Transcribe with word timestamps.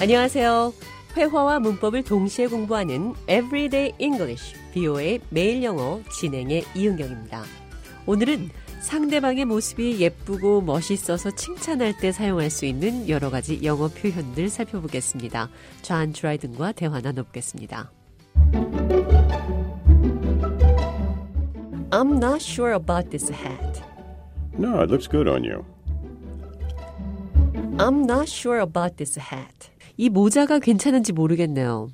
안녕하세요. 0.00 0.72
회화와 1.14 1.60
문법을 1.60 2.04
동시에 2.04 2.46
공부하는 2.46 3.12
Everyday 3.28 3.92
English, 3.98 4.54
BO의 4.72 5.20
매일 5.28 5.62
영어 5.62 6.00
진행의 6.10 6.64
이은경입니다. 6.74 7.42
오늘은 8.06 8.48
상대방의 8.80 9.44
모습이 9.44 10.00
예쁘고 10.00 10.62
멋있어서 10.62 11.30
칭찬할 11.32 11.98
때 11.98 12.12
사용할 12.12 12.48
수 12.48 12.64
있는 12.64 13.10
여러 13.10 13.28
가지 13.28 13.62
영어 13.62 13.88
표현들 13.88 14.48
살펴보겠습니다. 14.48 15.50
좌안 15.82 16.14
드라이든과 16.14 16.72
대화 16.72 17.02
나눠보겠습니다. 17.02 17.90
I'm 21.90 22.16
not 22.16 22.40
sure 22.40 22.72
about 22.72 23.10
this 23.10 23.30
hat. 23.30 23.82
No, 24.58 24.80
it 24.80 24.90
looks 24.90 25.06
good 25.06 25.28
on 25.28 25.44
you. 25.44 25.62
I'm 27.76 28.06
not 28.06 28.30
sure 28.30 28.60
about 28.60 28.96
this 28.96 29.18
hat. 29.20 29.69
이 30.00 30.08
모자가 30.08 30.60
괜찮은지 30.60 31.12
모르겠네요. 31.12 31.90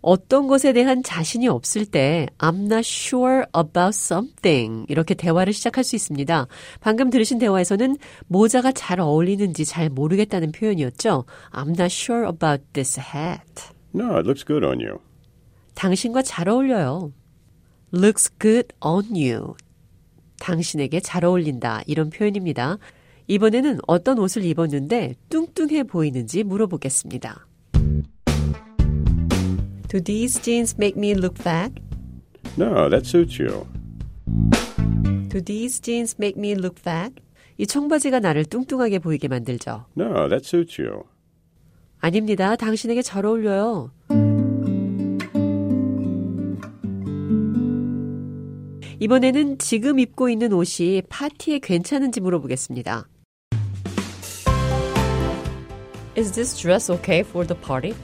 어떤 0.00 0.48
것에 0.48 0.72
대한 0.72 1.04
자신이 1.04 1.46
없을 1.46 1.86
때 1.86 2.26
I'm 2.38 2.64
not 2.64 2.80
sure 2.80 3.44
about 3.56 3.90
something 3.94 4.86
이렇게 4.88 5.14
대화를 5.14 5.52
시작할 5.52 5.84
수 5.84 5.94
있습니다. 5.94 6.48
방금 6.80 7.10
들으신 7.10 7.38
대화에서는 7.38 7.96
모자가 8.26 8.72
잘 8.72 8.98
어울리는지 8.98 9.64
잘 9.64 9.88
모르겠다는 9.88 10.50
표현이었죠. 10.50 11.26
I'm 11.52 11.78
not 11.78 11.92
sure 11.92 12.26
about 12.26 12.64
this 12.72 12.98
hat. 12.98 13.72
No, 13.94 14.16
it 14.16 14.26
looks 14.26 14.44
good 14.44 14.66
on 14.66 14.80
you. 14.80 14.98
당신과 15.74 16.22
잘 16.22 16.48
어울려요. 16.48 17.12
looks 17.94 18.32
good 18.40 18.66
on 18.84 19.10
you. 19.10 19.54
당신에게 20.40 20.98
잘 20.98 21.24
어울린다. 21.24 21.82
이런 21.86 22.10
표현입니다. 22.10 22.78
이번에는 23.28 23.78
어떤 23.86 24.18
옷을 24.18 24.42
입었는데 24.44 25.14
뚱뚱해 25.28 25.84
보이는지 25.84 26.42
물어보겠습니다. 26.44 27.46
Do 29.88 30.00
these 30.02 30.42
jeans 30.42 30.74
make 30.78 30.98
me 30.98 31.10
look 31.12 31.36
fat? 31.38 31.74
No, 32.58 32.88
that 32.88 33.06
suits 33.06 33.40
you. 33.40 33.66
Do 35.28 35.42
these 35.42 35.80
jeans 35.80 36.16
make 36.18 36.38
me 36.38 36.52
look 36.52 36.76
fat? 36.78 37.14
이 37.58 37.66
청바지가 37.66 38.20
나를 38.20 38.46
뚱뚱하게 38.46 38.98
보이게 38.98 39.28
만들죠. 39.28 39.84
No, 39.98 40.28
that 40.28 40.46
suits 40.46 40.80
you. 40.80 41.04
아닙니다. 42.00 42.56
당신에게 42.56 43.02
잘 43.02 43.26
어울려요. 43.26 43.90
이번에는 49.00 49.58
지금 49.58 49.98
입고 49.98 50.28
있는 50.28 50.52
옷이 50.52 51.02
파티에 51.08 51.60
괜찮은지 51.60 52.20
물어보겠습니다. 52.20 53.06
Is 56.17 56.31
this 56.33 56.59
dress 56.59 56.89
okay 56.89 57.23
for 57.23 57.43
the 57.45 57.55
party? 57.55 57.95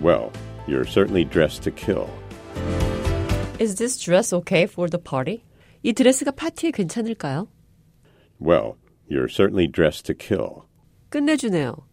Well, 0.00 0.32
you're 0.66 0.84
certainly 0.86 1.24
dressed 1.24 1.62
to 1.64 1.70
kill. 1.70 2.08
Is 3.58 3.74
this 3.76 3.98
dress 3.98 4.32
okay 4.32 4.66
for 4.66 4.88
the 4.88 4.98
party? 4.98 5.42
이 5.82 5.92
드레스가 5.92 6.30
파티에 6.32 6.70
괜찮을까요? 6.70 7.48
Well, 8.40 8.76
you're 9.08 9.28
certainly 9.28 9.66
dressed 9.66 10.06
to 10.06 10.14
kill. 10.14 10.66
끝내주네요. 11.10 11.84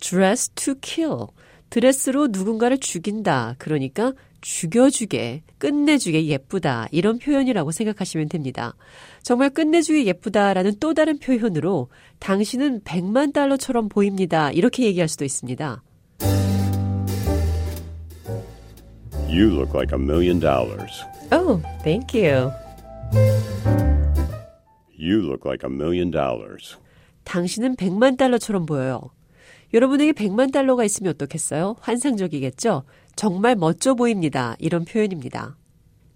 dress 0.00 0.48
to 0.54 0.74
kill. 0.76 1.34
드레스로 1.73 2.27
누군가를 2.27 2.77
죽인다. 2.77 3.55
그러니까 3.57 4.13
죽여주게, 4.41 5.41
끝내주게 5.57 6.27
예쁘다. 6.27 6.87
이런 6.91 7.17
표현이라고 7.17 7.71
생각하시면 7.71 8.29
됩니다. 8.29 8.75
정말 9.23 9.49
끝내주게 9.49 10.05
예쁘다라는 10.05 10.73
또 10.79 10.93
다른 10.93 11.17
표현으로 11.17 11.89
당신은 12.19 12.81
100만 12.81 13.33
달러처럼 13.33 13.89
보입니다. 13.89 14.51
이렇게 14.51 14.83
얘기할 14.83 15.07
수도 15.07 15.25
있습니다. 15.25 15.81
You 19.27 19.49
look 19.55 19.73
like 19.73 19.97
a 19.97 19.99
million 19.99 20.39
dollars. 20.39 21.03
Oh, 21.31 21.59
thank 21.81 22.13
you. 22.13 22.51
You 24.95 25.23
look 25.25 25.41
like 25.43 25.67
a 25.67 25.73
million 25.73 26.11
dollars. 26.11 26.77
당신은 27.23 27.77
100만 27.77 28.15
달러처럼 28.15 28.67
보여요. 28.67 29.09
여러분에게 29.73 30.11
100만 30.11 30.51
달러가 30.51 30.83
있으면 30.83 31.13
어떻겠어요? 31.13 31.75
환상적이겠죠? 31.79 32.83
정말 33.15 33.55
멋져 33.55 33.95
보입니다. 33.95 34.55
이런 34.59 34.85
표현입니다. 34.85 35.57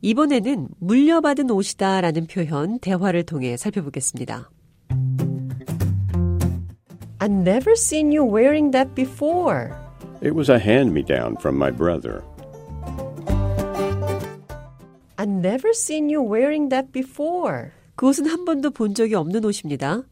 이번에는 0.00 0.68
물려받은 0.80 1.50
옷이다 1.50 2.00
라는 2.00 2.26
표현 2.26 2.78
대화를 2.78 3.24
통해 3.24 3.56
살펴보겠습니다. 3.56 4.50
I've 7.18 7.30
never 7.30 7.72
seen 7.76 8.10
you 8.16 8.24
wearing 8.24 8.72
that 8.72 8.94
before. 8.94 9.70
It 10.22 10.34
was 10.34 10.50
a 10.50 10.58
hand 10.58 10.90
me 10.90 11.04
down 11.04 11.36
from 11.38 11.56
my 11.56 11.70
brother. 11.70 12.22
I've 15.16 15.30
never 15.30 15.70
seen 15.72 16.10
you 16.12 16.20
wearing 16.20 16.68
that 16.70 16.90
before. 16.90 17.70
그것은 17.94 18.26
한 18.26 18.44
번도 18.44 18.70
본 18.70 18.94
적이 18.94 19.14
없는 19.16 19.44
옷입니다. 19.44 20.02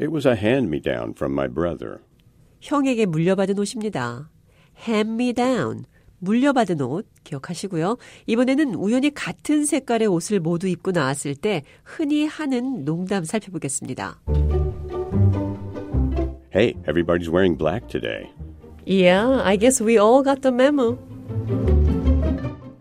It 0.00 0.10
was 0.10 0.26
a 0.26 0.34
hand 0.34 0.68
me 0.68 0.80
down 0.80 1.10
from 1.10 1.32
my 1.32 1.48
brother. 1.48 1.98
형에게 2.60 3.06
물려받은 3.06 3.58
옷입니다. 3.58 4.30
hand 4.86 5.12
me 5.12 5.32
down. 5.32 5.84
물려받은 6.20 6.80
옷 6.80 7.06
기억하시고요. 7.24 7.96
이번에는 8.26 8.74
우연히 8.74 9.12
같은 9.14 9.64
색깔의 9.64 10.08
옷을 10.08 10.40
모두 10.40 10.66
입고 10.66 10.90
나왔을 10.90 11.36
때 11.36 11.62
흔히 11.84 12.26
하는 12.26 12.84
농담 12.84 13.24
살펴보겠습니다. 13.24 14.20
Hey, 16.54 16.74
everybody's 16.88 17.28
wearing 17.28 17.56
black 17.56 17.86
today. 17.88 18.30
Yeah, 18.86 19.40
I 19.44 19.56
guess 19.56 19.82
we 19.84 19.98
all 19.98 20.24
got 20.24 20.40
the 20.40 20.52
memo. 20.52 20.98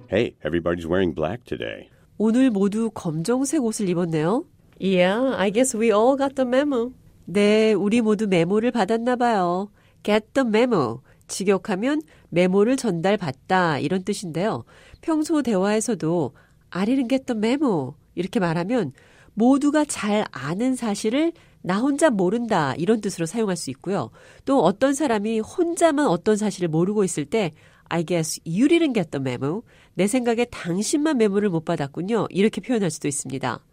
Hey, 0.09 0.35
everybody's 0.43 0.87
wearing 0.87 1.13
black 1.13 1.43
today. 1.43 1.89
오늘 2.17 2.49
모두 2.49 2.89
검정색 2.89 3.63
옷을 3.63 3.89
입었네요. 3.89 4.45
Yeah, 4.81 5.35
I 5.37 5.51
guess 5.51 5.77
we 5.77 5.91
all 5.91 6.17
got 6.17 6.35
the 6.35 6.47
memo. 6.47 6.91
네, 7.29 7.73
우리 7.73 7.99
모두 7.99 8.25
메모를 8.25 8.71
받았나 8.71 9.17
봐요. 9.17 9.69
Get 10.01 10.27
the 10.33 10.47
memo. 10.47 11.01
직역하면 11.27 12.01
메모를 12.29 12.77
전달받다 12.77 13.79
이런 13.79 14.03
뜻인데요. 14.03 14.63
평소 15.01 15.41
대화에서도 15.41 16.33
I 16.69 16.85
didn't 16.85 17.09
get 17.09 17.25
the 17.25 17.37
memo 17.37 17.95
이렇게 18.15 18.39
말하면 18.39 18.93
모두가 19.33 19.83
잘 19.83 20.23
아는 20.31 20.75
사실을 20.75 21.33
나 21.61 21.79
혼자 21.79 22.09
모른다 22.09 22.73
이런 22.75 23.01
뜻으로 23.01 23.25
사용할 23.25 23.57
수 23.57 23.71
있고요. 23.71 24.09
또 24.45 24.63
어떤 24.63 24.93
사람이 24.93 25.41
혼자만 25.41 26.07
어떤 26.07 26.37
사실을 26.37 26.69
모르고 26.69 27.03
있을 27.03 27.25
때 27.25 27.51
I 27.89 28.05
guess 28.05 28.39
you 28.45 28.69
didn't 28.69 28.93
get 28.95 29.11
the 29.11 29.21
memo. 29.21 29.63
내 29.95 30.07
생각에 30.07 30.45
당신만 30.45 31.17
메모를 31.17 31.49
못 31.49 31.65
받았군요. 31.65 32.27
이렇게 32.29 32.61
표현할 32.61 32.89
수도 32.89 33.09
있습니다. 33.09 33.66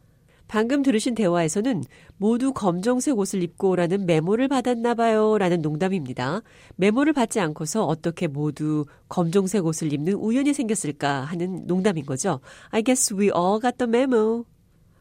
방금 0.54 0.84
들으신 0.84 1.16
대화에서는 1.16 1.82
모두 2.16 2.53
검정색 2.53 3.19
옷을 3.19 3.42
입고 3.42 3.70
오라는 3.70 4.06
메모를 4.06 4.47
받았나 4.47 4.94
봐요 4.94 5.37
라는 5.37 5.60
농담입니다. 5.62 6.42
메모를 6.76 7.12
받지 7.12 7.41
않고서 7.41 7.84
어떻게 7.84 8.28
모두 8.28 8.84
검정색 9.09 9.66
옷을 9.66 9.93
입는 9.93 10.12
우연이 10.12 10.53
생겼을까 10.54 11.22
하는 11.22 11.66
농담인 11.66 12.06
거죠. 12.06 12.38
I 12.70 12.84
guess 12.84 13.12
we 13.12 13.32
all 13.34 13.59
got 13.60 13.78
the 13.78 13.88
memo. 13.88 14.44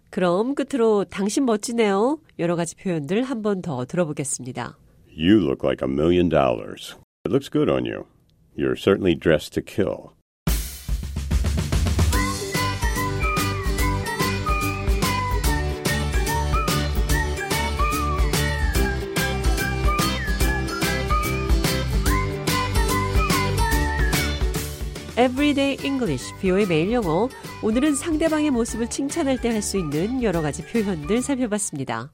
그럼 0.09 0.55
끝으로 0.55 1.05
당신 1.05 1.45
멋지네요. 1.45 2.17
여러 2.39 2.55
가지 2.55 2.75
표현들 2.75 3.21
한 3.21 3.43
번 3.43 3.61
더 3.61 3.85
들어보겠습니다. 3.85 4.75
You 5.15 5.37
look 5.37 5.63
like 5.63 5.87
a 5.87 5.91
million 5.93 6.29
dollars. 6.29 6.95
It 7.27 7.31
looks 7.31 7.51
good 7.51 7.71
on 7.71 7.85
you. 7.85 8.05
You're 8.57 8.75
certainly 8.75 9.13
dressed 9.13 9.53
to 9.53 9.61
kill. 9.61 10.15
Everyday 25.17 25.77
English, 25.85 26.33
비오의 26.41 26.65
매일 26.65 26.91
영어. 26.91 27.29
오늘은 27.61 27.95
상대방의 27.95 28.49
모습을 28.49 28.89
칭찬할 28.89 29.41
때 29.41 29.49
할 29.49 29.61
수 29.61 29.77
있는 29.77 30.23
여러 30.23 30.41
가지 30.41 30.65
표현들 30.65 31.21
살펴봤습니다. 31.21 32.13